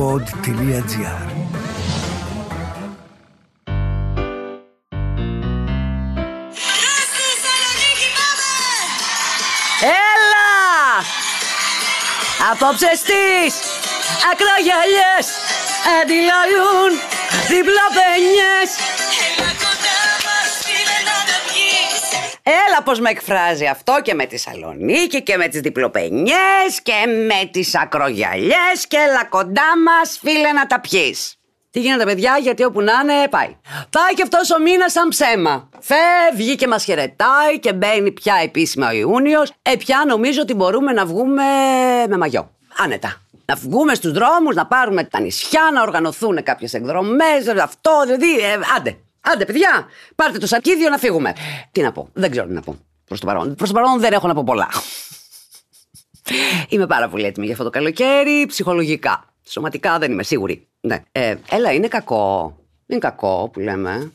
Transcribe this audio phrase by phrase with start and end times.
[0.00, 0.84] pod.gr
[9.82, 10.52] Έλα!
[12.50, 13.54] Απόψε στις
[14.30, 15.26] ακρογιαλιές
[16.00, 16.90] αντιλαλούν
[17.48, 18.68] διπλοπενιές
[22.50, 27.48] Έλα πως με εκφράζει αυτό και με τη Σαλονίκη και με τις διπλοπενιές και με
[27.50, 31.34] τις ακρογιαλιές και έλα κοντά μας φίλε να τα πιείς.
[31.70, 33.56] Τι γίνεται, παιδιά, γιατί όπου να είναι, πάει.
[33.90, 35.68] Πάει και αυτός ο μήνας σαν ψέμα.
[35.80, 39.52] Φεύγει και μας χαιρετάει και μπαίνει πια επίσημα ο Ιούνιος.
[39.62, 41.42] Ε, πια νομίζω ότι μπορούμε να βγούμε
[42.08, 42.50] με μαγιό.
[42.76, 43.20] Άνετα.
[43.44, 47.48] Να βγούμε στους δρόμους, να πάρουμε τα νησιά, να οργανωθούν κάποιες εκδρομές.
[47.62, 48.38] Αυτό, δηλαδή.
[48.38, 48.96] Ε, άντε.
[49.20, 51.32] Άντε, παιδιά, πάρτε το σαρκίδιο να φύγουμε.
[51.72, 52.78] Τι να πω, δεν ξέρω τι να πω.
[53.04, 53.54] Προς το παρόν.
[53.54, 54.68] Προς το παρόν δεν έχω να πω πολλά.
[56.68, 59.24] Είμαι πάρα πολύ έτοιμη για αυτό το καλοκαίρι, ψυχολογικά.
[59.46, 60.68] Σωματικά δεν είμαι σίγουρη.
[60.80, 61.02] Ναι.
[61.12, 62.56] Ε, έλα, είναι κακό.
[62.86, 64.12] Είναι κακό που λέμε.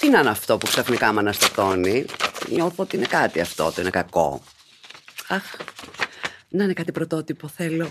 [0.00, 2.04] Τι να είναι αυτό που ξαφνικά με αναστατώνει.
[2.48, 4.42] Νιώθω ότι είναι κάτι αυτό, το είναι κακό.
[5.28, 5.42] Αχ,
[6.48, 7.88] να είναι κάτι πρωτότυπο, θέλω.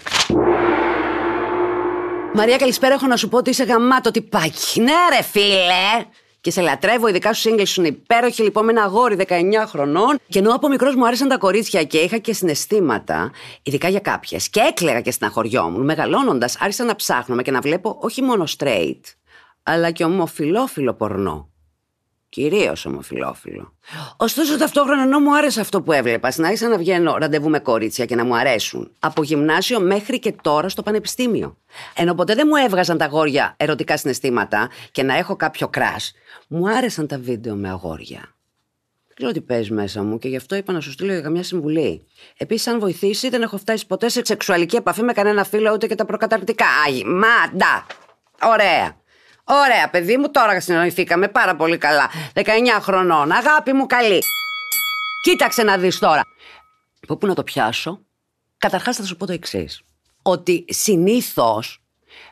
[2.34, 2.94] Μαρία, καλησπέρα.
[2.94, 4.82] Έχω να σου πω ότι είσαι γαμάτο τυπάκι.
[4.82, 6.06] Ναι, ρε φίλε!
[6.42, 8.44] Και σε λατρεύω, ειδικά στους σύγκλι σου είναι υπέροχη.
[8.44, 10.20] Λοιπόν, με ένα αγόρι 19 χρονών.
[10.28, 13.32] Και ενώ από μικρός μου άρεσαν τα κορίτσια και είχα και συναισθήματα,
[13.64, 18.22] ειδικά για κάποιες, και έκλαιγα και στεναχωριόμουν, μεγαλώνοντας, άρχισα να ψάχνω και να βλέπω όχι
[18.22, 19.02] μόνο straight,
[19.64, 21.50] αλλά και ομοφιλόφιλο πορνό.
[22.30, 23.74] Κυρίως ομοφυλόφιλο.
[24.18, 28.16] Ωστόσο, ταυτόχρονα ενώ μου άρεσε αυτό που έβλεπα, συνάρχισα να βγαίνω ραντεβού με κορίτσια και
[28.16, 28.92] να μου αρέσουν.
[29.00, 31.58] Από γυμνάσιο μέχρι και τώρα στο πανεπιστήμιο.
[31.96, 36.14] Ενώ ποτέ δεν μου έβγαζαν τα αγόρια ερωτικά συναισθήματα και να έχω κάποιο κράσ,
[36.48, 38.20] μου άρεσαν τα βίντεο με αγόρια.
[39.08, 41.44] Δεν ξέρω τι παίζει μέσα μου και γι' αυτό είπα να σου στείλω για καμιά
[41.44, 42.06] συμβουλή.
[42.38, 45.96] Επίσης, αν βοηθήσει, δεν έχω φτάσει ποτέ σε σεξουαλική επαφή με κανένα φίλο ούτε και
[45.96, 46.66] τα προκαταρκτικά.
[46.88, 47.86] Άγι, μάντα!
[48.42, 48.98] Ωραία.
[49.52, 52.10] Ωραία, παιδί μου, τώρα συνοηθήκαμε πάρα πολύ καλά.
[52.34, 52.42] 19
[52.82, 54.22] χρονών, αγάπη μου καλή.
[55.24, 56.22] Κοίταξε να δεις τώρα.
[57.02, 58.00] Από πού να το πιάσω;
[58.58, 59.82] Καταρχάς θα σου πω το εξής.
[60.22, 61.82] Ότι συνήθως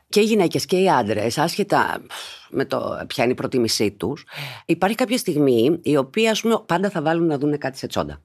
[0.10, 2.02] και οι γυναίκες και οι άντρες, άσχετα
[2.50, 4.26] με το ποια είναι η προτίμησή τους,
[4.66, 8.22] υπάρχει κάποια στιγμή η οποία ας πούμε πάντα θα βάλουν να δουν κάτι σε τσόντα.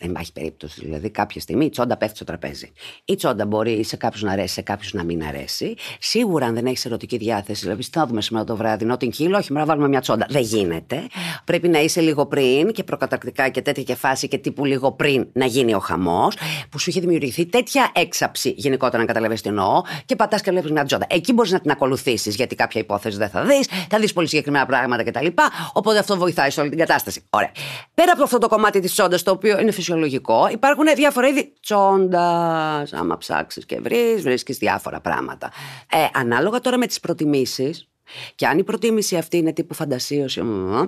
[0.00, 0.80] Δεν υπάρχει περίπτωση.
[0.84, 2.72] Δηλαδή, κάποια στιγμή η τσόντα πέφτει στο τραπέζι.
[3.04, 5.74] Η τσόντα μπορεί σε κάποιους να αρέσει, σε κάποιους να μην αρέσει.
[5.98, 9.36] Σίγουρα, αν δεν έχεις ερωτική διάθεση, δηλαδή, τι θα δούμε σήμερα το βράδυ, νότιν χείλο,
[9.36, 10.26] όχι, να βάλουμε μια τσόντα.
[10.30, 11.06] Δεν γίνεται.
[11.44, 15.28] Πρέπει να είσαι λίγο πριν και προκατακτικά και τέτοια και φάση και τύπου λίγο πριν
[15.32, 16.36] να γίνει ο χαμός,
[16.70, 20.70] που σου έχει δημιουργηθεί τέτοια έξαψη γενικότερα, να καταλαβαίνεις τι εννοώ, και πατάς και βλέπεις
[20.70, 21.06] μια τσόντα.
[21.08, 24.66] Εκεί μπορείς να την ακολουθήσεις, γιατί κάποια υπόθεση δεν θα δεις, θα δεις πολύ συγκεκριμένα
[24.66, 25.26] πράγματα κτλ.
[25.72, 27.22] Οπότε αυτό βοηθάει σε όλη την κατάσταση.
[27.30, 27.50] Ωραία.
[27.94, 31.52] Πέρα από αυτό το κομμάτι της τσόντας, το οποίο είναι φυσιολογικό φυσιολογικό, υπάρχουν διάφορα είδη
[31.60, 32.92] τσόντας.
[32.92, 35.52] Άμα ψάξεις και βρεις, βρίσκεις διάφορα πράγματα.
[35.92, 37.88] Ε, ανάλογα τώρα με τις προτιμήσεις,
[38.34, 40.42] και αν η προτίμηση αυτή είναι τύπου φαντασίωση,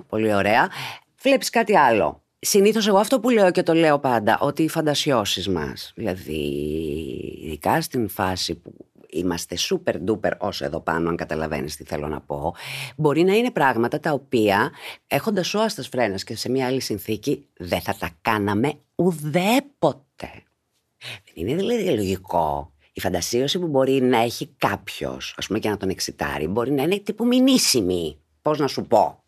[0.07, 0.69] πολύ ωραία,
[1.21, 2.21] βλέπεις κάτι άλλο.
[2.39, 6.41] Συνήθως εγώ αυτό που λέω και το λέω πάντα, ότι οι φαντασιώσεις μας, δηλαδή
[7.43, 8.73] ειδικά στην φάση που
[9.13, 12.55] είμαστε super duper όσο εδώ πάνω, αν καταλαβαίνεις τι θέλω να πω,
[12.95, 14.71] μπορεί να είναι πράγματα τα οποία
[15.07, 20.43] έχοντας όαστε φρένα και σε μια άλλη συνθήκη δεν θα τα κάναμε ουδέποτε.
[21.25, 25.77] Δεν είναι δηλαδή λογικό η φαντασίωση που μπορεί να έχει κάποιος, ας πούμε και να
[25.77, 28.17] τον εξητάρει, μπορεί να είναι τύπου μηνύσιμη.
[28.41, 29.23] Πώς να σου πω;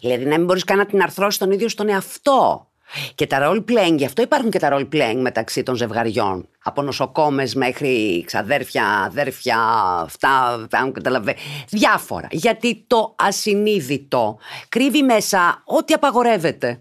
[0.00, 2.69] Δηλαδή να μην μπορείς καν να την αρθρώσεις τον ίδιο στον εαυτό.
[3.14, 6.48] Και τα role playing, γι' αυτό υπάρχουν και τα role playing μεταξύ των ζευγαριών.
[6.62, 9.58] Από νοσοκόμες μέχρι ξαδέρφια, αδέρφια,
[10.02, 11.38] αυτά, αν καταλαβαίνει.
[11.68, 12.28] Διάφορα.
[12.30, 16.80] Γιατί το ασυνείδητο κρύβει μέσα ό,τι απαγορεύεται.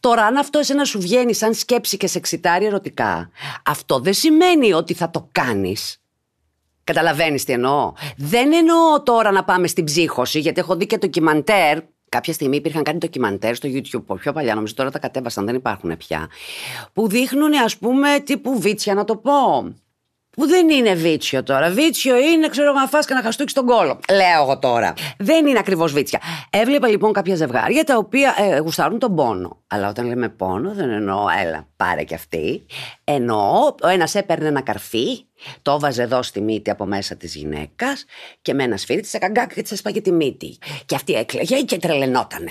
[0.00, 3.30] Τώρα, αν αυτό εσένα σου βγαίνει σαν σκέψη και σε εξητάρει ερωτικά,
[3.64, 6.02] αυτό δεν σημαίνει ότι θα το κάνεις.
[6.84, 7.92] Καταλαβαίνεις τι εννοώ.
[8.16, 11.78] Δεν εννοώ τώρα να πάμε στην ψύχωση, γιατί έχω δει και ντοκιμαντέρ
[12.10, 15.96] Κάποια στιγμή υπήρχαν κάτι ντοκιμαντέρ στο YouTube, πιο παλιά, νομίζω τώρα τα κατέβασαν, δεν υπάρχουν
[15.96, 16.28] πια.
[16.92, 19.74] Που δείχνουν, ας πούμε, τύπου βίτσια, να το πω.
[20.40, 21.70] Που δεν είναι βίτσιο τώρα.
[21.70, 24.00] Βίτσιο είναι, ξέρω, να φας και να χαστούξει τον κόλο.
[24.10, 24.94] Λέω εγώ τώρα.
[25.18, 26.20] Δεν είναι ακριβώς βίτσια.
[26.50, 29.62] Έβλεπα λοιπόν κάποια ζευγάρια τα οποία ε, γουστάρουν τον πόνο.
[29.66, 32.66] Αλλά όταν λέμε πόνο, δεν εννοώ, έλα, πάρε κι αυτή.
[33.04, 35.24] Εννοώ, ο ένας έπαιρνε ένα καρφί,
[35.62, 38.04] το έβαζε εδώ στη μύτη από μέσα της γυναίκας
[38.42, 40.58] και με ένα σφύρι της έκαγκά και της έσπαγε τη μύτη.
[40.86, 42.50] Και αυτή έκλαιγε και τρελαινότανε.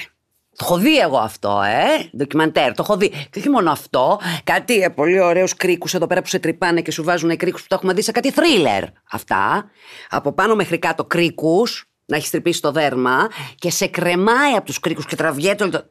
[0.59, 2.17] Το έχω δει εγώ αυτό, ε!
[2.17, 3.09] Ντοκιμαντέρ, το έχω δει.
[3.09, 6.91] Και όχι μόνο αυτό, κάτι ε, πολύ ωραίους κρίκους εδώ πέρα που σε τρυπάνε και
[6.91, 8.83] σου βάζουν κρίκους που το έχουμε δει σε κάτι θρίλερ.
[9.11, 9.71] Αυτά.
[10.09, 14.79] Από πάνω μέχρι κάτω κρίκους, να έχεις τρυπήσει το δέρμα και σε κρεμάει από τους
[14.79, 15.69] κρίκους και τραβιέται.
[15.69, 15.83] Το...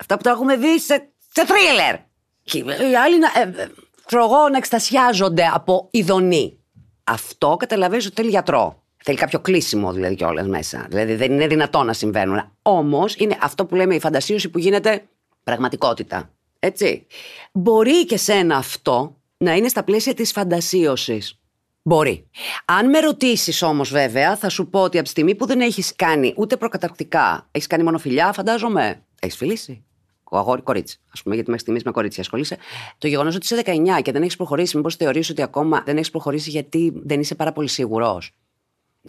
[0.00, 1.94] Αυτά που τα έχουμε δει σε, σε θρίλερ.
[2.42, 3.26] Και οι άλλοι να.
[3.34, 3.66] Ε,
[4.10, 6.58] ε, να εκστασιάζονται από ειδονή.
[7.04, 8.82] Αυτό καταλαβαίνεις ότι θέλει γιατρό.
[9.10, 10.86] Θέλει κάποιο κλείσιμο δηλαδή κιόλας μέσα.
[10.88, 12.52] Δηλαδή δεν είναι δυνατό να συμβαίνουν.
[12.62, 15.02] Όμως είναι αυτό που λέμε η φαντασίωση που γίνεται
[15.44, 16.30] πραγματικότητα.
[16.58, 17.06] Έτσι.
[17.52, 21.38] Μπορεί και σένα αυτό να είναι στα πλαίσια της φαντασίωσης.
[21.82, 22.26] Μπορεί.
[22.64, 25.92] Αν με ρωτήσεις όμως, βέβαια, θα σου πω ότι από τη στιγμή που δεν έχεις
[25.96, 29.02] κάνει ούτε προκαταρκτικά, έχεις κάνει μόνο φιλιά, φαντάζομαι.
[29.20, 29.84] Έχεις φιλήσει.
[30.24, 30.98] Ο αγόρι κορίτσι.
[31.18, 32.56] Α πούμε, γιατί μέχρι στιγμής με κορίτσι ασχολείσαι.
[32.98, 36.10] Το γεγονός ότι είσαι 19 και δεν έχεις προχωρήσει, μήπως θεωρείς ότι ακόμα δεν έχεις
[36.10, 38.32] προχωρήσει γιατί δεν είσαι πάρα πολύ σίγουρος.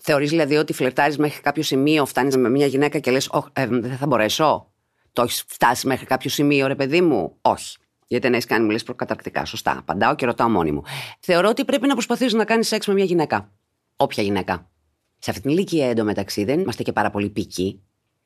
[0.01, 3.97] Θεωρείς δηλαδή ότι φλερτάρεις μέχρι κάποιο σημείο, φτάνεις με μια γυναίκα και λες: ε, Δεν
[3.97, 4.71] θα μπορέσω.
[5.13, 7.77] Το έχεις φτάσει μέχρι κάποιο σημείο, ρε παιδί μου; Όχι.
[8.07, 9.45] Γιατί δεν έχεις κάνει, μου λε προκαταρκτικά.
[9.45, 9.77] Σωστά.
[9.77, 10.83] Απαντάω και ρωτάω μόνη μου.
[11.19, 13.51] Θεωρώ ότι πρέπει να προσπαθήσεις να κάνεις σεξ με μια γυναίκα.
[13.95, 14.69] Όποια γυναίκα.
[15.19, 17.81] Σε αυτή την ηλικία εντωμεταξύ δεν είμαστε και πάρα πολύ πικοί.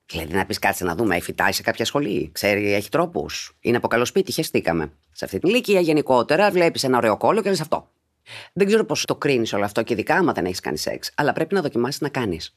[0.06, 3.58] Δηλαδή να πεις κάτσε να δούμε, έχει φυτάει σε κάποια σχολή, ξέρει, έχει τρόπους.
[3.60, 4.92] Είναι από καλό σπίτι, χεστήκαμε.
[5.12, 7.90] Σε αυτή την ηλικία γενικότερα βλέπεις ένα ωραίο κόλλο και λες αυτό.
[8.54, 11.34] Δεν ξέρω πώς το κρίνεις όλο αυτό και ειδικά άμα δεν έχεις κάνει σεξ, αλλά
[11.34, 12.56] πρέπει να δοκιμάσεις να κάνεις.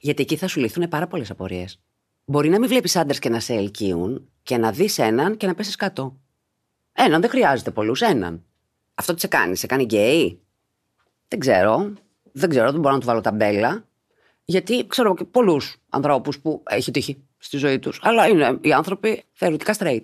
[0.00, 1.80] Γιατί εκεί θα σου λυθούν πάρα πολλές απορίες.
[2.24, 5.54] Μπορεί να μην βλέπεις άντρες και να σε ελκύουν και να δεις έναν και να
[5.54, 6.16] πέσεις κάτω.
[6.92, 8.44] Έναν, δεν χρειάζεται πολλούς, έναν.
[8.94, 10.40] Αυτό τι σε κάνει, σε κάνει γκέι;
[11.28, 11.92] Δεν ξέρω.
[12.32, 13.84] Δεν ξέρω, δεν μπορώ να του βάλω ταμπέλα.
[14.44, 18.00] Γιατί ξέρω και πολλούς ανθρώπους που έχει τύχει στη ζωή τους.
[18.02, 20.02] Αλλά είναι οι άνθρωποι θεωρητικά straight.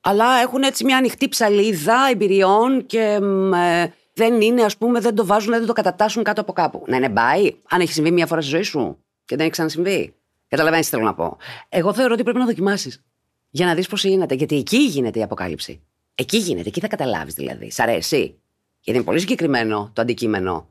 [0.00, 3.18] Αλλά έχουν έτσι μια ανοιχτή ψαλίδα εμπειριών και
[3.54, 6.84] ε, δεν είναι, ας πούμε, δεν το βάζουν, δεν το κατατάσσουν κάτω από κάπου.
[6.86, 10.14] Να είναι μπάι, αν έχει συμβεί μια φορά στη ζωή σου και δεν έχει ξανασυμβεί.
[10.48, 11.36] Καταλαβαίνεις τι θέλω να πω.
[11.68, 13.02] Εγώ θεωρώ ότι πρέπει να δοκιμάσεις.
[13.50, 14.34] Για να δεις πώς γίνεται.
[14.34, 15.80] Γιατί εκεί γίνεται η αποκάλυψη.
[16.14, 17.70] Εκεί γίνεται, εκεί θα καταλάβεις δηλαδή.
[17.70, 18.38] Σ' αρέσει;
[18.80, 20.68] Γιατί είναι πολύ συγκεκριμένο το αντικείμενο.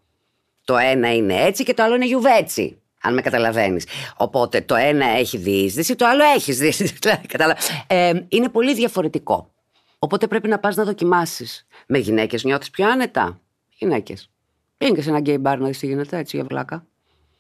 [0.66, 2.82] Το ένα είναι έτσι και το άλλο είναι γιουβέτσι.
[3.02, 3.86] Αν με καταλαβαίνεις.
[4.18, 6.98] Οπότε το ένα έχει διείσδυση, το άλλο έχει διείσδυση.
[7.88, 9.52] ε, είναι πολύ διαφορετικό.
[10.00, 11.68] Οπότε πρέπει να πας να δοκιμάσεις.
[11.92, 13.40] Με γυναίκες νιώθεις πιο άνετα;
[13.70, 14.30] Γυναίκες.
[14.78, 16.86] Πήγαινε και σε ένα γκέι μπαρ να δεις τι γίνεται, έτσι για πλάκα.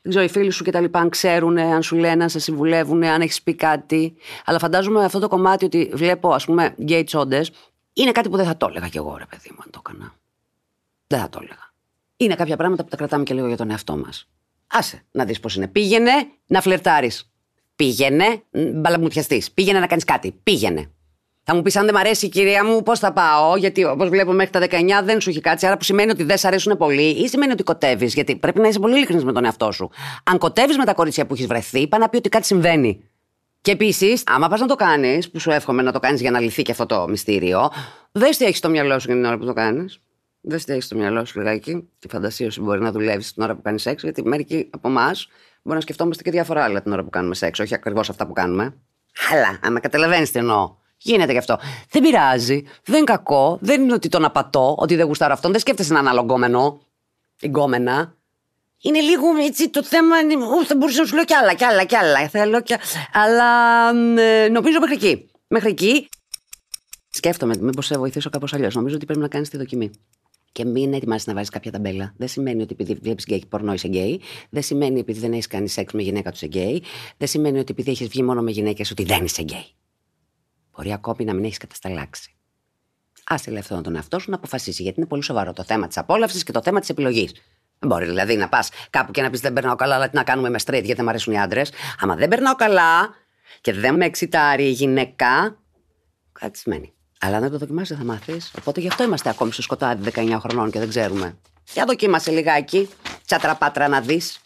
[0.01, 2.39] Δεν ξέρω, οι φίλοι σου και τα λοιπά, αν ξέρουν, αν σου λένε, αν σε
[2.39, 4.15] συμβουλεύουν, αν έχεις πει κάτι.
[4.45, 7.51] Αλλά φαντάζομαι αυτό το κομμάτι ότι βλέπω, ας πούμε, γκέι τσόντες,
[7.93, 10.13] είναι κάτι που δεν θα το έλεγα κι εγώ, ρε παιδί μου, αν το έκανα.
[11.07, 11.73] Δεν θα το έλεγα.
[12.17, 14.29] Είναι κάποια πράγματα που τα κρατάμε και λίγο για τον εαυτό μας.
[14.67, 15.67] Άσε να δεις πώς είναι.
[15.67, 16.11] Πήγαινε
[16.47, 17.31] να φλερτάρεις.
[17.75, 19.43] Πήγαινε, μπαλαμούτιασ' τη.
[19.53, 20.31] Πήγαινε να κάνεις κάτι.
[20.43, 20.91] Πήγαινε.
[21.51, 23.55] Θα μου πεις, αν δεν μ' αρέσει η κυρία μου, πώς θα πάω.
[23.55, 25.65] Γιατί όπως βλέπω μέχρι τα 19 δεν σου έχει κάτσει.
[25.65, 28.13] Άρα που σημαίνει ότι δεν σ' αρέσουν πολύ, ή σημαίνει ότι κοτεύεις.
[28.13, 29.89] Γιατί πρέπει να είσαι πολύ ειλικρινής με τον εαυτό σου.
[30.23, 33.03] Αν κοτεύεις με τα κορίτσια που έχεις βρεθεί, πάει να πει ότι κάτι συμβαίνει.
[33.61, 36.39] Και επίσης, άμα πας να το κάνεις, που σου εύχομαι να το κάνεις για να
[36.39, 37.71] λυθεί και αυτό το μυστήριο,
[38.11, 39.99] δεν τι έχεις στο μυαλό σου για την ώρα που το κάνεις.
[40.41, 41.89] Δεν τι έχεις στο μυαλό σου λιγάκι.
[41.99, 45.27] Τη φαντασία σου μπορεί να δουλεύεις την ώρα που κάνεις σεξ, γιατί μερικοί από εμάς
[45.61, 48.33] μπορεί να σκεφτόμαστε και διάφορα άλλα την ώρα που κάνουμε σεξ, όχι ακριβώς αυτά που
[48.33, 48.73] κάνουμε.
[49.31, 50.78] Αλλά, άμα καταλαβαίνεις τι εννοώ.
[51.01, 51.59] Γίνεται γι' αυτό.
[51.89, 52.63] Δεν πειράζει.
[52.83, 53.57] Δεν είναι κακό.
[53.61, 55.51] Δεν είναι ότι τον απατώ, ότι δεν γουστάρω αυτόν.
[55.51, 56.81] Δεν σκέφτεσαι έναν άλλο γκόμενο.
[57.45, 58.17] Γκόμενα.
[58.81, 60.15] Είναι λίγο έτσι το θέμα.
[60.67, 62.29] Θα μπορούσα να σου λέω κι άλλα, κι άλλα, κι άλλα.
[62.29, 62.75] Θέλω κι...
[63.13, 63.89] Αλλά
[64.21, 65.29] ε, νομίζω μέχρι εκεί.
[65.47, 66.09] Μέχρι εκεί.
[67.09, 68.75] Σκέφτομαι, μήπως σε βοηθήσω κάπως αλλιώς.
[68.75, 69.91] Νομίζω ότι πρέπει να κάνεις τη δοκιμή.
[70.51, 72.13] Και μην ετοιμάζεσαι να βάζεις κάποια ταμπέλα.
[72.17, 74.21] Δεν σημαίνει ότι επειδή βλέπεις γκέι πορνό είσαι γκέι.
[74.49, 76.83] Δεν σημαίνει επειδή δεν έχεις κάνει σεξ με γυναίκα ότι είσαι γκέι.
[77.17, 79.65] Δεν σημαίνει ότι επειδή έχεις βγει μόνο με γυναίκες ότι δεν είσαι γκέι.
[80.79, 82.35] Μπορεί ακόμη να μην έχεις κατασταλάξει.
[83.23, 86.43] Άσε ελεύθερο τον εαυτό σου να αποφασίσει, γιατί είναι πολύ σοβαρό το θέμα της απόλαυσης
[86.43, 87.31] και το θέμα της επιλογής.
[87.79, 90.23] Δεν μπορεί δηλαδή να πας κάπου και να πεις Δεν περνάω καλά, αλλά τι να
[90.23, 91.71] κάνουμε είμαι straight, γιατί δεν μου αρέσουν οι άντρες.
[91.99, 93.09] Άμα δεν περνάω καλά
[93.61, 95.57] και δεν με εξιτάρει η γυναίκα,
[96.31, 96.93] κάτι σημαίνει.
[97.19, 98.51] Αλλά να το δοκιμάσεις θα μάθεις.
[98.57, 101.37] Οπότε γι' αυτό είμαστε ακόμη στο σκοτάδι 19 χρονών και δεν ξέρουμε.
[101.73, 102.89] Για δοκίμασε λιγάκι,
[103.25, 104.39] τσατραπάτρα να δεις.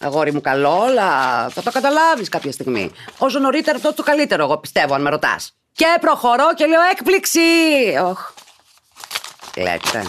[0.00, 2.90] Αγόρι μου καλό, αλλά θα το καταλάβεις κάποια στιγμή.
[3.18, 5.54] Όσο νωρίτερα, τόσο το καλύτερο, εγώ πιστεύω, αν με ρωτάς.
[5.72, 7.40] Και προχωρώ και λέω έκπληξη!
[8.04, 8.32] Οχ.
[9.56, 10.06] Λέτε.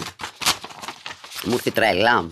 [1.44, 2.26] Μου ήρθε τρέλα.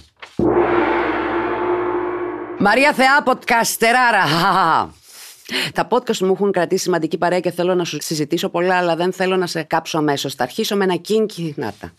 [2.58, 4.24] Μαρία Θεά, podcasτεράρα.
[5.74, 9.12] Τα podcast μου έχουν κρατήσει σημαντική παρέα και θέλω να σου συζητήσω πολλά, αλλά δεν
[9.12, 10.34] θέλω να σε κάψω αμέσως.
[10.34, 11.54] Θα αρχίσω με ένα κίνκι.
[11.56, 11.92] Να τα.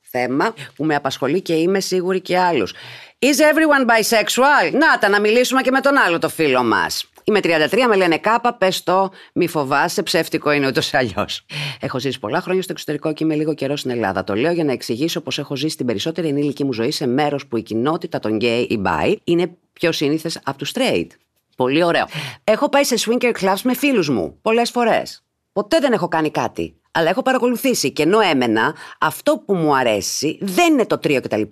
[0.00, 2.74] Θέμα που με απασχολεί και είμαι σίγουρη και άλλους.
[3.18, 4.72] Is everyone bisexual?
[4.72, 7.09] Να τα, να μιλήσουμε και με τον άλλο το φίλο μας.
[7.24, 11.46] Είμαι 33, με λένε κάπα, πες το, μη φοβάσαι, ψεύτικο είναι ούτως ή αλλιώς.
[11.80, 14.24] Έχω ζήσει πολλά χρόνια στο εξωτερικό και είμαι λίγο καιρός στην Ελλάδα.
[14.24, 17.46] Το λέω για να εξηγήσω πως έχω ζήσει την περισσότερη ενήλικη μου ζωή σε μέρος
[17.46, 21.06] που η κοινότητα των gay ή bi είναι πιο σύνηθες από τους straight.
[21.56, 22.06] Πολύ ωραίο.
[22.44, 25.24] Έχω πάει σε swinger clubs με φίλους μου πολλές φορές.
[25.52, 26.74] Ποτέ δεν έχω κάνει κάτι.
[26.90, 31.42] Αλλά έχω παρακολουθήσει και ενώ έμενα, αυτό που μου αρέσει δεν είναι το τρίο κτλ.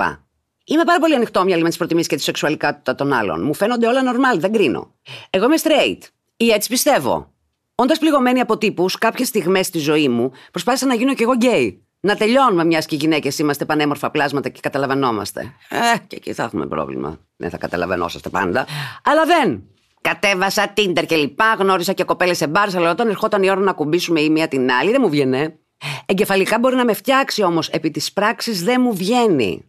[0.71, 3.43] Είμαι πάρα πολύ ανοιχτόμυαλη με τις προτιμήσεις και τη σεξουαλικότητα των άλλων.
[3.43, 4.95] Μου φαίνονται όλα normal, δεν κρίνω.
[5.31, 5.99] Εγώ είμαι straight.
[6.37, 7.33] Ή έτσι πιστεύω.
[7.75, 11.77] Όντας πληγωμένη από τύπους, κάποιες στιγμές στη ζωή μου προσπάθησα να γίνω κι εγώ gay.
[12.01, 15.41] Να τελειώνουμε, μιας και οι γυναίκες είμαστε πανέμορφα πλάσματα και καταλαβαίνόμαστε.
[15.69, 17.19] Ε, και εκεί θα έχουμε πρόβλημα.
[17.37, 18.67] Δεν θα καταλαβαίνόσαστε πάντα.
[19.05, 19.63] Αλλά δεν.
[20.01, 23.73] Κατέβασα Tinder και λοιπά, γνώρισα και κοπέλες σε μπαρ, αλλά όταν ερχόταν η ώρα να
[23.73, 25.59] ακουμπήσουμε η μία την άλλη, δεν μου 'βγαινε.
[26.07, 29.65] Εγκεφαλικά μπορεί να με φτιάξει όμως, επί της πράξης δεν μου βγαίνει.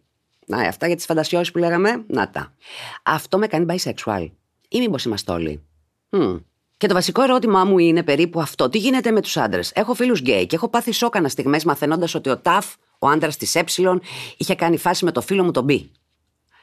[0.50, 2.04] Να, αυτά για τις φαντασιώσεις που λέγαμε.
[2.06, 2.54] Να τα.
[3.02, 4.30] Αυτό με κάνει bisexual.
[4.68, 5.62] Ή μήπως είμαστε όλοι.
[6.10, 6.40] Χμ.
[6.76, 8.68] Και το βασικό ερώτημά μου είναι περίπου αυτό.
[8.68, 12.14] Τι γίνεται με τους άντρες; Έχω φίλους γκέι και έχω πάθει σοκ ανά στιγμές μαθαίνοντας
[12.14, 13.64] ότι ο Ταφ, ο άντρας της Ε,
[14.36, 15.70] είχε κάνει φάση με το φίλο μου τον Μπ.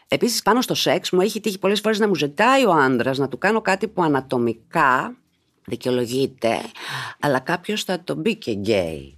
[0.08, 3.28] Επίσης, πάνω στο σεξ μου έχει τύχει πολλές φορές να μου ζητάει ο άντρας να
[3.28, 5.16] του κάνω κάτι που ανατομικά
[5.66, 6.62] δικαιολογείται,
[7.20, 9.17] αλλά κάποιος θα τον πει και γκέι.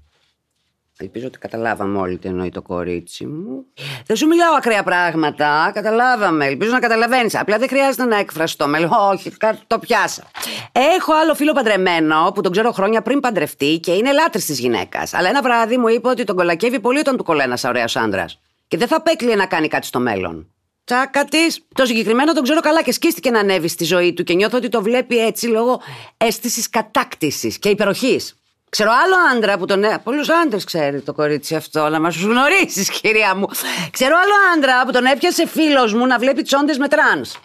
[1.02, 3.66] Ελπίζω ότι καταλάβαμε όλοι τι εννοεί το κορίτσι μου.
[4.06, 5.72] Δεν σου μιλάω ακραία πράγματα.
[5.74, 6.46] Καταλάβαμε.
[6.46, 7.36] Ελπίζω να καταλαβαίνεις.
[7.36, 8.68] Απλά δεν χρειάζεται να εκφραστώ.
[8.68, 9.32] Με λέω, Όχι,
[9.68, 10.24] το 'πιασα.
[10.72, 15.14] Έχω άλλο φίλο παντρεμένο που τον ξέρω χρόνια πριν παντρευτεί και είναι λάτρης της γυναίκας.
[15.14, 18.40] Αλλά ένα βράδυ μου είπε ότι τον κολακεύει πολύ όταν του κολλάει ένας ωραίος άντρας.
[18.68, 20.48] Και δεν θα απέκλειε να κάνει κάτι στο μέλλον.
[20.84, 21.40] Τσάκα τη.
[21.76, 24.70] Τον συγκεκριμένο τον ξέρω καλά και σκίστηκε να ανέβει στη ζωή του και νιώθω ότι
[24.70, 25.82] το βλέπει έτσι λόγω
[26.18, 28.39] αίσθησης κατάκτησης και υπεροχής.
[28.70, 29.84] Ξέρω άλλο άντρα που τον.
[30.04, 33.48] Πολλούς άντρες ξέρει το κορίτσι αυτό, να μας γνωρίσεις, κυρία μου.
[33.92, 37.38] Ξέρω άλλο άντρα που τον έπιασε φίλος μου να βλέπει τσόντες με τρανς.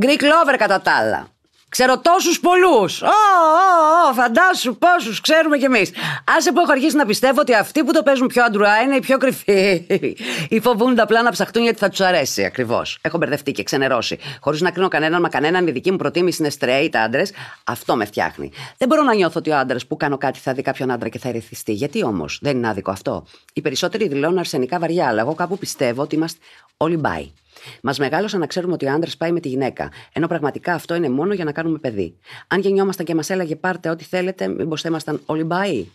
[0.00, 1.28] Greek lover κατά τα άλλα.
[1.68, 3.02] Ξέρω τόσους πολλούς.
[3.02, 5.90] Ω, φαντάσου πόσους ξέρουμε κι εμείς.
[6.36, 9.00] Άσε που έχω αρχίσει να πιστεύω ότι αυτοί που το παίζουν πιο αντρουά είναι οι
[9.00, 9.86] πιο κρυφοί.
[10.48, 12.98] Ή φοβούνται απλά να ψαχτούν γιατί θα τους αρέσει ακριβώς.
[13.00, 14.18] Έχω μπερδευτεί και ξενερώσει.
[14.40, 17.32] Χωρίς να κρίνω κανέναν, μα κανέναν η δική μου προτίμηση είναι straight άντρες.
[17.64, 18.50] Αυτό με φτιάχνει.
[18.76, 21.18] Δεν μπορώ να νιώθω ότι ο άντρας που κάνω κάτι θα δει κάποιον άντρα και
[21.18, 21.72] θα ερεθιστεί.
[21.72, 23.26] Γιατί όμως; Δεν είναι άδικο αυτό.
[23.52, 26.38] Οι περισσότεροι δηλώνουν αρσενικά βαριά, αλλά εγώ κάπου πιστεύω ότι είμαστε
[26.76, 27.30] όλοι μπάι.
[27.82, 29.90] Μας μεγάλωσαν να ξέρουμε ότι ο άντρας πάει με τη γυναίκα.
[30.12, 32.16] Ενώ πραγματικά αυτό είναι μόνο για να κάνουμε παιδί.
[32.46, 35.86] Αν γεννιόμασταν και μας έλεγε πάρτε ό,τι θέλετε, μήπως θα ήμασταν όλοι μπάι.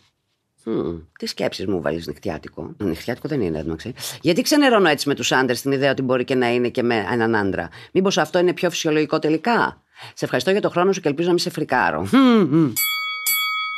[0.64, 2.74] Hmm, τι σκέψεις μου βάλεις νυχτιάτικο.
[2.78, 3.92] Νυχτιάτικο δεν είναι, έντωξη.
[4.20, 7.06] Γιατί ξενερώνω έτσι με τους άντρες την ιδέα ότι μπορεί και να είναι και με
[7.12, 7.68] έναν άντρα.
[7.92, 9.82] Μήπως αυτό είναι πιο φυσιολογικό τελικά.
[10.14, 12.08] Σε ευχαριστώ για το χρόνο σου και ελπίζω να μην σε φρικάρω.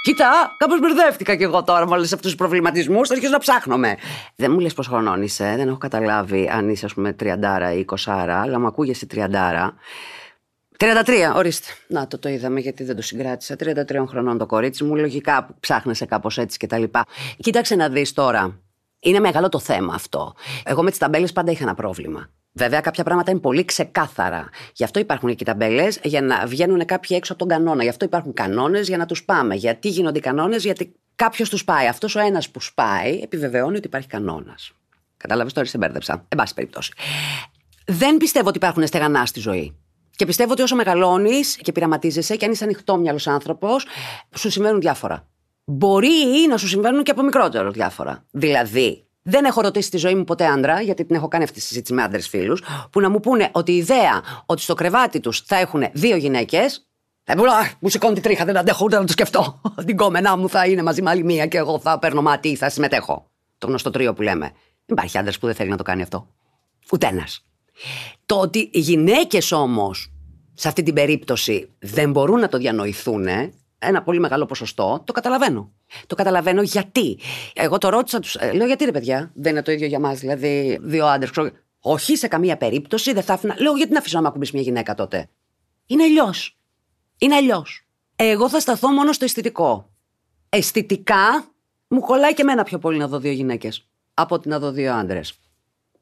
[0.04, 3.08] Κοίτα, κάπως μπερδεύτηκα κι εγώ τώρα με όλους αυτούς τους προβληματισμούς.
[3.08, 3.96] Θα αρχίσω να ψάχνομαι.
[4.36, 7.78] Δεν μου λες πώς χρονών είσαι, δεν έχω καταλάβει αν είσαι, ας πούμε, 30 ή
[7.78, 7.96] 20,
[8.28, 9.74] αλλά μου ακούγεσαι 30.
[10.76, 11.66] 33, ορίστε.
[11.86, 13.56] Να το το είδαμε γιατί δεν το συγκράτησα.
[13.56, 17.04] 33 χρονών το κορίτσι μου, λογικά ψάχνεσαι κάπως έτσι και τα λοιπά.
[17.36, 18.60] Κοίταξε να δεις τώρα.
[19.00, 20.34] Είναι μεγάλο το θέμα αυτό.
[20.64, 22.28] Εγώ με τις ταμπέλες πάντα είχα ένα πρόβλημα.
[22.56, 24.48] Βέβαια, κάποια πράγματα είναι πολύ ξεκάθαρα.
[24.74, 27.82] Γι' αυτό υπάρχουν και οι ταμπέλες, για να βγαίνουν κάποιοι έξω από τον κανόνα.
[27.82, 29.54] Γι' αυτό υπάρχουν κανόνες για να τους πάμε.
[29.54, 31.86] Γιατί γίνονται οι κανόνες, γιατί κάποιος τους πάει.
[31.86, 34.72] Αυτός ο ένας που σπάει επιβεβαιώνει ότι υπάρχει κανόνας.
[35.16, 36.26] Κατάλαβες τώρα, σε μπέρδεψα.
[36.28, 36.92] Εν πάση περιπτώσει.
[37.86, 39.76] Δεν πιστεύω ότι υπάρχουν στεγανά στη ζωή.
[40.16, 43.86] Και πιστεύω ότι όσο μεγαλώνεις και πειραματίζεσαι και αν είσαι ανοιχτόμυαλο άνθρωπος,
[44.36, 45.28] σου συμβαίνουν διάφορα.
[45.64, 48.24] Μπορεί να σου συμβαίνουν και από μικρότερο διάφορα.
[48.30, 51.64] Δηλαδή, δεν έχω ρωτήσει στη ζωή μου ποτέ άντρα, γιατί την έχω κάνει αυτή τη
[51.64, 55.40] συζήτηση με άντρες φίλους, που να μου πούνε ότι η ιδέα ότι στο κρεβάτι τους
[55.40, 56.88] θα έχουν δύο γυναίκες.
[57.24, 57.34] Ε,
[57.78, 59.60] μου σηκώνει τη τρίχα, δεν αντέχω ούτε να το σκεφτώ.
[59.86, 62.56] Την κόμενά μου θα είναι μαζί με άλλη μία και εγώ θα παίρνω μάτι ή
[62.56, 63.30] θα συμμετέχω.
[63.58, 64.46] Το γνωστό τρίο που λέμε.
[64.86, 66.28] Δεν υπάρχει άντρας που δεν θέλει να το κάνει αυτό.
[66.92, 67.44] Ούτε ένας.
[68.26, 70.12] Το ότι οι γυναίκες όμως
[70.54, 73.26] σε αυτή την περίπτωση δεν μπορούν να το διανοηθούν,
[73.78, 75.72] ένα πολύ μεγάλο ποσοστό, το καταλαβαίνω.
[76.06, 77.18] Το καταλαβαίνω γιατί.
[77.54, 78.34] Εγώ το ρώτησα τους.
[78.34, 81.30] Ε, λέω γιατί ρε παιδιά, δεν είναι το ίδιο για μας, δηλαδή δύο άντρες.
[81.80, 83.56] Όχι σε καμία περίπτωση, δεν θα άφηνα.
[83.58, 85.28] Λέω γιατί να αφήσω να με ακουμπήσει μια γυναίκα τότε.
[85.86, 86.58] Είναι αλλιώς.
[87.18, 87.86] Είναι αλλιώς.
[88.16, 89.90] Εγώ θα σταθώ μόνο στο αισθητικό.
[90.48, 91.44] Αισθητικά
[91.88, 94.94] μου κολλάει και εμένα πιο πολύ να δω δύο γυναίκες από ότι να δω δύο
[94.94, 95.38] άντρες.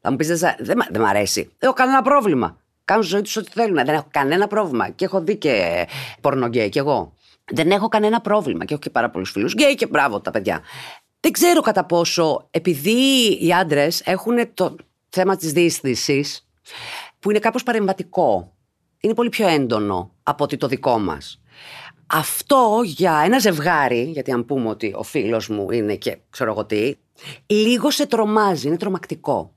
[0.01, 1.41] Θα μου πεις δεν, δεν, δεν μ' αρέσει.
[1.41, 2.57] Δεν έχω κανένα πρόβλημα.
[2.85, 3.75] Κάνουν ζωή τους ό,τι θέλουν.
[3.75, 4.89] Δεν έχω κανένα πρόβλημα.
[4.89, 5.85] Και έχω δει και
[6.21, 7.13] πορνογκέ κι εγώ.
[7.51, 10.61] Δεν έχω κανένα πρόβλημα και έχω και πάρα πολλούς φίλους γκέι και μπράβο τα παιδιά.
[11.19, 14.75] Δεν ξέρω κατά πόσο, επειδή οι άντρες έχουν το
[15.09, 16.47] θέμα της διείσδυσης,
[17.19, 18.53] που είναι κάπως παρεμβατικό,
[18.99, 21.41] είναι πολύ πιο έντονο από ότι το δικό μας.
[22.07, 26.65] Αυτό για ένα ζευγάρι, γιατί αν πούμε ότι ο φίλος μου είναι και ξέρω εγώ
[26.65, 26.95] τι,
[27.45, 29.53] λίγο σε τρομάζει, είναι τρομακτικό.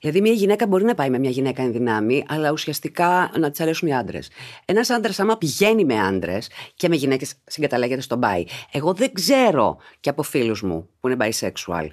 [0.00, 3.60] Δηλαδή, μια γυναίκα μπορεί να πάει με μια γυναίκα εν δυνάμει, αλλά ουσιαστικά να της
[3.60, 4.30] αρέσουν οι άντρες.
[4.64, 8.44] Ένας άντρας, άμα πηγαίνει με άντρες και με γυναίκες, συγκαταλέγεται στον μπάι.
[8.72, 11.86] Εγώ δεν ξέρω και από φίλους μου που είναι bisexual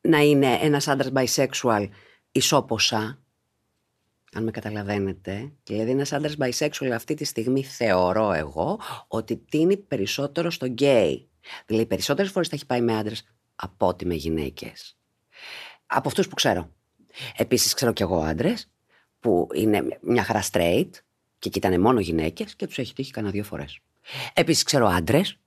[0.00, 1.88] να είναι ένας άντρας bisexual
[2.32, 3.18] ισόποσα.
[4.32, 5.52] Αν με καταλαβαίνετε.
[5.62, 11.28] Δηλαδή, ένας άντρας bisexual αυτή τη στιγμή θεωρώ εγώ ότι τίνει περισσότερο στο γκέι.
[11.66, 14.98] Δηλαδή, περισσότερες φορές θα έχει πάει με άντρες από ότι με γυναίκες.
[15.86, 16.72] Από αυτούς που ξέρω.
[17.36, 18.70] Επίσης, ξέρω κι εγώ άντρες
[19.20, 20.90] που είναι μια χαρά straight
[21.38, 23.78] και κοιτάνε μόνο γυναίκες και τους έχει τύχει κανένα δύο φορές.
[24.32, 25.38] Επίσης, ξέρω άντρες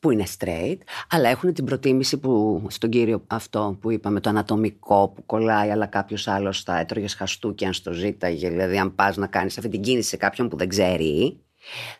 [0.00, 0.78] που είναι straight,
[1.08, 5.86] αλλά έχουν την προτίμηση που στον κύριο αυτό που είπαμε, το ανατομικό που κολλάει, αλλά
[5.86, 8.48] κάποιος άλλος θα έτρωγες χαστούκι αν στο ζήταγε.
[8.48, 11.40] Δηλαδή, αν πας να κάνεις αυτή την κίνηση σε κάποιον που δεν ξέρει,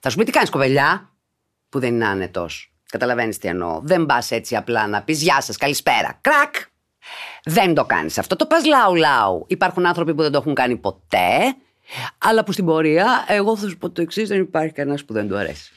[0.01, 1.17] θα σου πει τι κάνεις κοβελιά,
[1.69, 2.73] που δεν είναι άνετος.
[2.91, 3.81] Καταλαβαίνεις τι εννοώ.
[3.83, 6.19] Δεν πας έτσι απλά να πεις Γεια σας, καλησπέρα.
[6.21, 6.55] Κρακ!
[7.49, 8.37] Δεν το κάνεις αυτό.
[8.37, 9.45] Το πας λαού-λαού.
[9.49, 11.57] Υπάρχουν άνθρωποι που δεν το έχουν κάνει ποτέ,
[12.19, 15.29] αλλά που στην πορεία, εγώ θα σου πω το εξής: δεν υπάρχει κανένας που δεν
[15.29, 15.73] του αρέσει.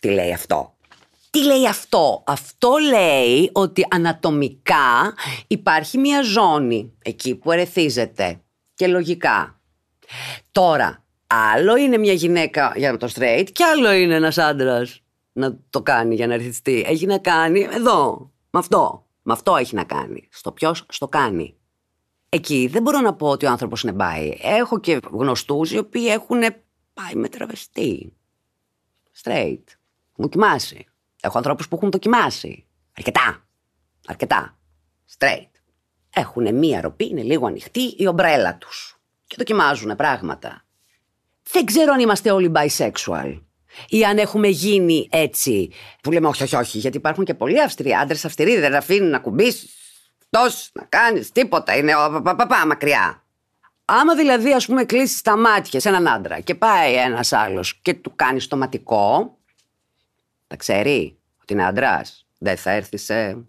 [0.00, 0.74] Τι λέει αυτό;
[1.30, 5.14] Τι λέει αυτό; Αυτό λέει ότι ανατομικά
[5.46, 8.40] υπάρχει μια ζώνη εκεί που ερεθίζεται.
[8.74, 9.60] Και λογικά.
[10.52, 15.00] Τώρα, άλλο είναι μια γυναίκα για να το straight και άλλο είναι ένας άντρας
[15.32, 16.84] να το κάνει για να ερεθιστεί.
[16.88, 19.05] Έχει να κάνει εδώ, με αυτό.
[19.28, 20.28] Με αυτό έχει να κάνει.
[20.30, 21.56] Στο ποιος στο κάνει.
[22.28, 24.36] Εκεί δεν μπορώ να πω ότι ο άνθρωπος είναι μπάι.
[24.40, 26.40] Έχω και γνωστούς οι οποίοι έχουν
[26.94, 28.16] πάει με τραβεστή.
[29.22, 29.62] Straight.
[30.16, 30.86] Μου κοιμάσει.
[31.20, 32.66] Έχω ανθρώπους που έχουν δοκιμάσει.
[32.96, 33.46] Αρκετά.
[34.06, 34.58] Αρκετά.
[35.18, 35.50] Straight.
[36.14, 39.00] Έχουν μία ροπή, είναι λίγο ανοιχτή η ομπρέλα τους.
[39.26, 40.64] Και δοκιμάζουν πράγματα.
[41.42, 43.40] Δεν ξέρω αν είμαστε όλοι bisexual.
[43.88, 45.70] Ή αν έχουμε γίνει έτσι.
[46.02, 46.78] Που λέμε όχι, όχι, όχι.
[46.78, 48.58] Γιατί υπάρχουν και πολλοί αυστηροί άντρες αυστηροί.
[48.58, 49.70] Δεν αφήνουν να κουμπίσεις.
[50.30, 51.76] Τόσο να κάνεις τίποτα.
[51.76, 53.20] Είναι παπαπαπα μακριά.
[53.88, 57.94] Άμα δηλαδή, ας πούμε, κλείσεις τα μάτια σε έναν άντρα και πάει ένας άλλος και
[57.94, 59.38] του κάνεις το ματικό,
[60.46, 62.26] τα ξέρει ότι είναι άντρας.
[62.38, 63.46] Δεν θα έρθει σε.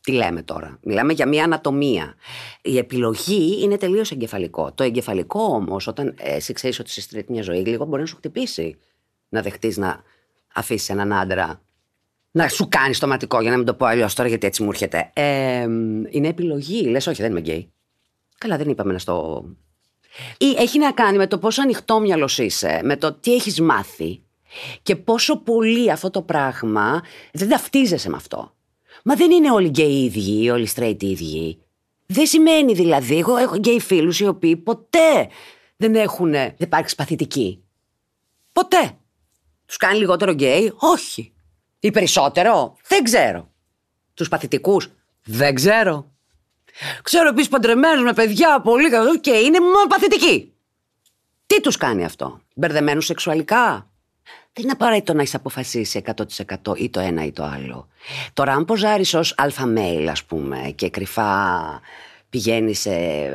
[0.00, 2.14] Τι λέμε τώρα; Μιλάμε για μια ανατομία.
[2.62, 4.72] Η επιλογή είναι τελείως εγκεφαλικό.
[4.72, 8.78] Το εγκεφαλικό όμως, όταν εσύ ξέρεις ότι συστρέφει μια ζωή, λίγο μπορεί να σου χτυπήσει.
[9.28, 10.02] Να δεχτείς να
[10.54, 11.60] αφήσεις έναν άντρα
[12.36, 14.68] να σου κάνει το ματικό, για να μην το πω αλλιώς τώρα, γιατί έτσι μου
[14.68, 15.10] έρχεται.
[15.12, 15.62] Ε,
[16.10, 16.82] είναι επιλογή.
[16.86, 17.72] Λες, όχι, δεν είμαι γκέι.
[18.38, 19.44] Καλά, δεν είπαμε να στο.
[20.38, 24.22] Ή έχει να κάνει με το πόσο ανοιχτόμυαλο είσαι, με το τι έχεις μάθει,
[24.82, 27.02] και πόσο πολύ αυτό το πράγμα
[27.32, 28.52] δεν ταυτίζεσαι με αυτό.
[29.04, 31.58] Μα δεν είναι όλοι γκέι ίδιοι, όλοι straight ίδιοι.
[32.06, 35.28] Δεν σημαίνει δηλαδή, εγώ έχω γκέι φίλους οι οποίοι ποτέ
[35.76, 37.62] δεν έχουν υπάρξει παθητικοί.
[38.52, 38.96] Ποτέ.
[39.66, 41.32] Τους κάνει λιγότερο γκέι, όχι.
[41.80, 43.50] Ή περισσότερο, δεν ξέρω.
[44.14, 44.90] Τους παθητικούς,
[45.24, 46.10] δεν ξέρω.
[47.02, 50.52] Ξέρω επίσης παντρεμένους με παιδιά πολύ καλό και είναι μόνο παθητικοί.
[51.46, 53.90] Τι τους κάνει αυτό, μπερδεμένους σεξουαλικά,
[54.52, 56.02] δεν είναι απαραίτητο να έχεις αποφασίσει
[56.62, 57.88] 100% ή το ένα ή το άλλο.
[58.32, 61.80] Τώρα, αν ποζάρει ως αλφα mail, ας πούμε, και κρυφά
[62.30, 62.74] πηγαίνει,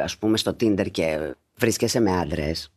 [0.04, 2.72] ας πούμε, στο Tinder και βρίσκεσαι με άντρες,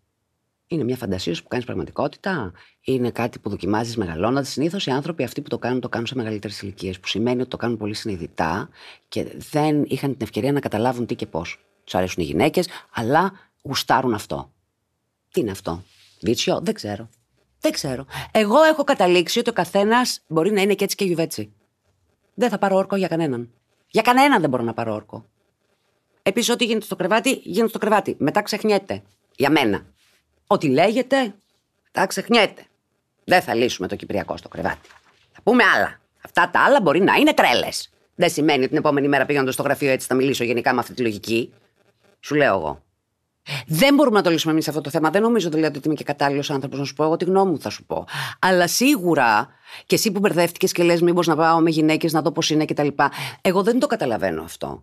[0.67, 5.41] είναι μια φαντασία που κάνεις πραγματικότητα, είναι κάτι που δοκιμάζεις μεγαλώνοντας; Συνήθως οι άνθρωποι αυτοί
[5.41, 8.69] που το κάνουν, το κάνουν σε μεγαλύτερες ηλικίες, που σημαίνει ότι το κάνουν πολύ συνειδητά
[9.09, 11.59] και δεν είχαν την ευκαιρία να καταλάβουν τι και πώς.
[11.85, 14.53] Τους αρέσουν οι γυναίκες, αλλά γουστάρουν αυτό.
[15.31, 15.83] Τι είναι αυτό,
[16.21, 17.09] Βίτσιο, δεν ξέρω.
[17.61, 18.07] Δεν ξέρω.
[18.33, 21.53] Εγώ έχω καταλήξει ότι ο καθένας μπορεί να είναι και έτσι και γιουβέτσι.
[22.35, 23.51] Δεν θα πάρω όρκο για κανέναν.
[23.91, 25.25] Για κανέναν δεν μπορώ να πάρω όρκο.
[26.23, 28.17] Επίσης, ό,τι γίνεται στο κρεβάτι, γίνεται στο κρεβάτι.
[28.19, 29.03] Μετά ξεχνιέται.
[29.37, 29.87] Για μένα.
[30.47, 31.35] Ό,τι λέγεται,
[31.93, 32.63] τα ξεχνιέται.
[33.25, 34.89] Δεν θα λύσουμε το Κυπριακό στο κρεβάτι.
[35.33, 36.01] Θα πούμε άλλα.
[36.25, 37.91] Αυτά τα άλλα μπορεί να είναι τρέλες.
[38.15, 40.95] Δεν σημαίνει ότι την επόμενη μέρα πήγαινε στο γραφείο έτσι θα μιλήσω γενικά με αυτή
[40.95, 41.53] τη λογική.
[42.21, 42.83] Σου λέω εγώ.
[43.67, 45.11] Δεν μπορούμε να το λύσουμε εμείς αυτό το θέμα.
[45.11, 47.05] Δεν νομίζω δηλαδή ότι είμαι και κατάλληλος άνθρωπος να σου πω.
[47.05, 48.07] Εγώ τη γνώμη μου θα σου πω.
[48.39, 49.49] Αλλά σίγουρα
[49.87, 52.65] και εσύ που μπερδεύτηκες και λες, μήπως να πάω με γυναίκες να δω πώς είναι
[52.65, 52.89] κτλ.
[53.41, 54.83] Εγώ δεν το καταλαβαίνω αυτό.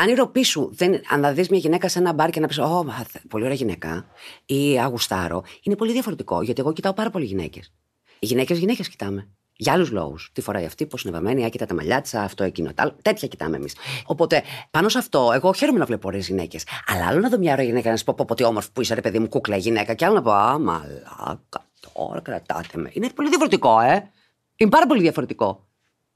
[0.00, 2.58] Αν η ροπή σου, δεν, αν δεις μια γυναίκα σε ένα μπαρ και να πεις,
[2.58, 2.84] Ω,
[3.28, 4.06] πολύ ωραία γυναίκα,
[4.46, 6.42] ή Αγουστάρο, είναι πολύ διαφορετικό.
[6.42, 7.72] Γιατί εγώ κοιτάω πάρα πολλοί γυναίκες.
[8.18, 9.28] Οι γυναίκες, γυναίκες κοιτάμε.
[9.56, 10.30] Για άλλους λόγους.
[10.32, 12.72] Τι φοράει αυτή, πώς είναι βαμμένη, άκυτα τα μαλλιά της, αυτό, εκείνο.
[12.74, 13.74] Τα, τέτοια κοιτάμε εμείς.
[14.06, 16.64] Οπότε πάνω σε αυτό, εγώ χαίρομαι να βλέπω ωραίες γυναίκες.
[16.86, 18.80] Αλλά άλλο να δω μια ωραία γυναίκα να σου πω, πω, πω τι όμορφη που
[18.80, 19.94] είσαι, ρε παιδί μου, κούκλα γυναίκα.
[19.94, 22.90] Και άλλο να πω, Α, μαλάκα, τώρα κρατάτε με.
[22.92, 24.10] Είναι πολύ διαφορετικό, ε.
[24.56, 25.66] Είναι πάρα πολύ διαφορετικό.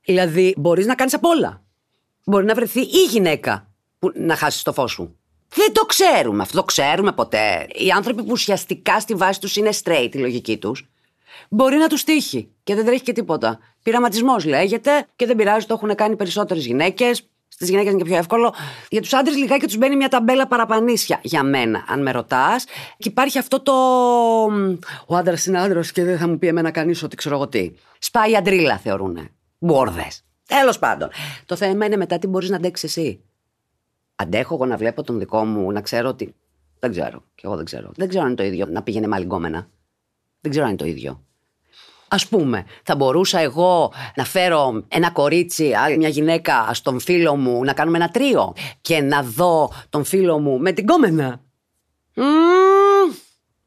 [0.05, 1.63] Δηλαδή, μπορείς να κάνεις απ' όλα.
[2.25, 3.72] Μπορεί να βρεθεί η γυναίκα
[4.03, 5.17] που να χάσεις το φως σου.
[5.55, 6.43] Δεν το ξέρουμε.
[6.43, 7.67] Αυτό το ξέρουμε ποτέ.
[7.73, 10.87] Οι άνθρωποι που ουσιαστικά στη βάση τους είναι straight, η λογική τους,
[11.49, 13.59] Μπορεί να τους τύχει και δεν τρέχει και τίποτα.
[13.83, 17.29] Πειραματισμός λέγεται και δεν πειράζει, το έχουν κάνει περισσότερες γυναίκες.
[17.49, 18.55] Στις γυναίκες είναι και πιο εύκολο.
[18.91, 21.21] Για τους άντρες λιγάκι τους μπαίνει μια ταμπέλα παραπανίσια.
[21.23, 22.65] Για μένα, αν με ρωτάς.
[22.99, 23.73] Και υπάρχει αυτό το.
[25.07, 27.73] Ο άντρας είναι άντρας και δεν θα μου πει εμένα κανείς ότι ξέρω εγώ τι.
[27.99, 29.31] Σπάει αντρίλα, θεωρούνε.
[29.59, 30.25] Μπόρδες.
[30.47, 31.09] Τέλος πάντων.
[31.47, 33.21] Το θέμα είναι μετά τι μπορείς να αντέξεις εσύ.
[34.23, 36.35] Αντέχω εγώ να βλέπω τον δικό μου, να ξέρω ότι.
[36.79, 37.23] Δεν ξέρω.
[37.35, 37.91] Και εγώ δεν ξέρω.
[37.97, 39.69] Δεν ξέρω αν είναι το ίδιο να πήγαινε μαλλιγκόμενα.
[40.41, 41.25] Δεν ξέρω αν είναι το ίδιο.
[42.09, 47.73] Α πούμε, θα μπορούσα εγώ να φέρω ένα κορίτσι, μια γυναίκα στον φίλο μου να
[47.73, 51.41] κάνουμε ένα τρίο και να δω τον φίλο μου με την κόμενα.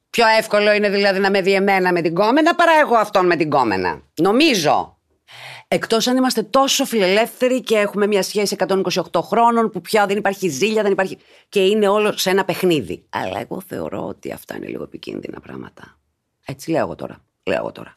[0.10, 3.36] πιο εύκολο είναι δηλαδή να με δει εμένα με την κόμενα παρά εγώ αυτόν με
[3.36, 4.02] την κόμενα.
[4.22, 4.95] Νομίζω.
[5.68, 10.50] Εκτός αν είμαστε τόσο φιλελεύθεροι και έχουμε μια σχέση 128 χρόνων που πια δεν υπάρχει
[10.50, 11.18] ζήλια, δεν υπάρχει.
[11.50, 13.06] και είναι όλο σε ένα παιχνίδι.
[13.10, 15.98] Αλλά εγώ θεωρώ ότι αυτά είναι λίγο επικίνδυνα πράγματα.
[16.46, 17.18] Έτσι λέω εγώ τώρα.
[17.44, 17.94] Λέω εγώ τώρα.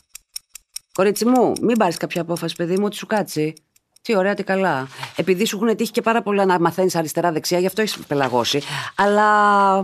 [0.93, 3.55] Κορίτσι μου, μην πάρεις κάποια απόφαση, παιδί μου, ότι σου κάτσει.
[4.03, 4.89] Τι ωραία, τι καλά.
[5.17, 8.61] Επειδή σου έχουν τύχει και πάρα πολλά να μαθαίνεις αριστερά-δεξιά, γι' αυτό έχεις πελαγώσει.
[8.95, 9.83] Αλλά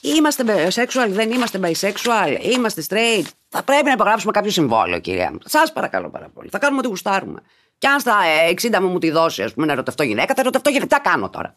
[0.00, 3.24] Είμαστε bisexual, δεν είμαστε bisexual, είμαστε straight.
[3.48, 5.38] Θα πρέπει να υπογράψουμε κάποιο συμβόλαιο, κυρία μου.
[5.44, 6.48] Σας παρακαλώ πάρα πολύ.
[6.48, 7.40] Θα κάνουμε ό,τι γουστάρουμε.
[7.78, 8.16] Και αν στα
[8.50, 10.96] 60 μου μου τη δώσει, ας πούμε, να ρωτευτώ γυναίκα, θα ρωτευτώ γυναίκα.
[10.96, 11.56] Τι κάνω τώρα;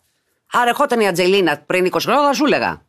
[0.51, 2.82] Άρα, ερχόταν η Ατζελίνα πριν 20 χρόνια, θα σου έλεγα.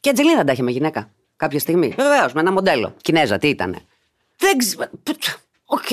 [0.00, 1.94] Και η Αντζελίνα τα είχε με γυναίκα κάποια στιγμή.
[1.96, 2.94] Βεβαίως, με ένα μοντέλο.
[3.00, 3.76] Κινέζα, τι ήταν.
[4.36, 4.90] Δεν ξέρω.
[5.64, 5.88] Οκ.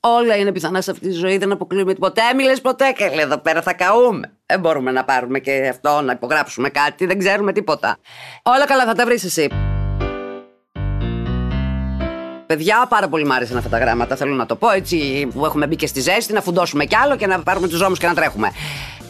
[0.00, 2.22] Όλα είναι πιθανά σε αυτή τη ζωή, δεν αποκλείουμε ποτέ.
[2.34, 4.32] Μη λες ποτέ και λέει εδώ πέρα θα καούμε.
[4.46, 7.96] Δεν μπορούμε να πάρουμε και αυτό, να υπογράψουμε κάτι, δεν ξέρουμε τίποτα.
[8.42, 9.73] Όλα καλά, θα τα βρεις εσύ.
[12.46, 14.16] Παιδιά, πάρα πολύ μ' άρεσαν αυτά τα γράμματα.
[14.16, 17.16] Θέλω να το πω έτσι που έχουμε μπει και στη ζέστη, να φουντώσουμε κι άλλο
[17.16, 18.52] και να πάρουμε τους δρόμους και να τρέχουμε.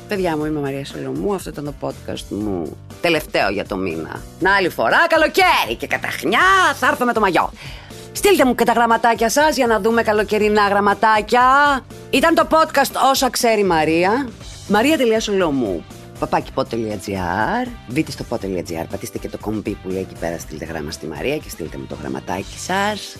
[0.09, 1.35] Παιδιά μου, είμαι η Μαρία Σολομού.
[1.35, 4.23] Αυτό ήταν το podcast μου τελευταίο για το μήνα.
[4.39, 6.41] Να άλλη φορά, καλοκαίρι και καταχνιά,
[6.75, 7.51] θα έρθω με το μαγιό.
[8.13, 11.43] Στείλτε μου και τα γραμματάκια σας για να δούμε καλοκαιρινά γραμματάκια.
[12.11, 14.29] Ήταν το podcast Όσα ξέρει η Μαρία.
[14.69, 15.85] Μαρία.σολομού
[16.19, 21.07] παπάκιπο.gr Μπείτε στο pod.gr, πατήστε και το κομπί που λέει εκεί πέρα στείλτε γράμμα στη
[21.07, 23.17] Μαρία και στείλτε μου το γραμματάκι σας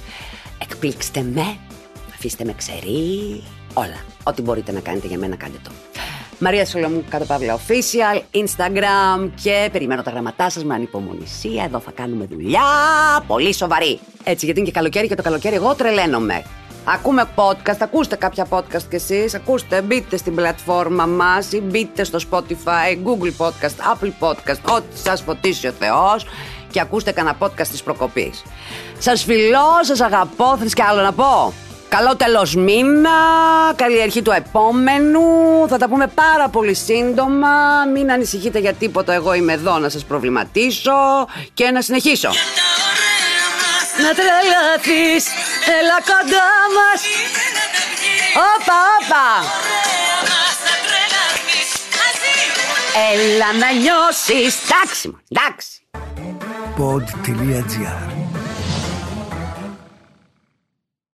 [0.63, 1.57] Εκπλήξτε με,
[2.15, 3.43] αφήστε με ξερή,
[3.75, 5.71] όλα Ό,τι μπορείτε να κάνετε για μένα κάντε το
[6.39, 11.65] Μαρία Σολομού κάτω παύλα official, Instagram και περιμένω τα γραμματά σας με ανυπομονησία.
[11.65, 12.61] Εδώ θα κάνουμε δουλειά
[13.27, 13.99] πολύ σοβαρή.
[14.25, 16.45] Έτσι γιατί είναι και καλοκαίρι και το καλοκαίρι εγώ τρελαίνομαι.
[16.85, 22.19] Ακούμε podcast, ακούστε κάποια podcast κι εσείς, ακούστε, μπείτε στην πλατφόρμα μας ή μπείτε στο
[22.31, 26.27] Spotify, Google Podcast, Apple Podcast, ό,τι σας φωτίσει ο Θεός
[26.71, 28.43] και ακούστε κανένα podcast της προκοπής.
[28.99, 31.53] Σας φιλώ, σας αγαπώ, θες και άλλο να πω;
[31.89, 33.11] Καλό τέλος μήνα,
[33.77, 35.21] καλή αρχή του επόμενου,
[35.69, 40.05] θα τα πούμε πάρα πολύ σύντομα, μην ανησυχείτε για τίποτα, εγώ είμαι εδώ να σας
[40.05, 40.93] προβληματίσω
[41.55, 42.29] και να συνεχίσω.
[44.03, 45.25] Να τρελαθείς,
[45.79, 47.01] έλα κοντά μας.
[48.55, 49.27] Όπα, όπα.
[53.13, 55.69] Έλα να νιώσεις, εντάξει, εντάξει.
[56.79, 58.14] Pod.gr